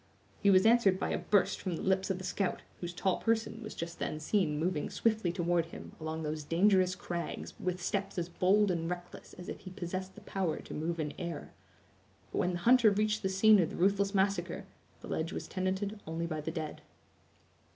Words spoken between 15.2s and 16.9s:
was tenanted only by the dead.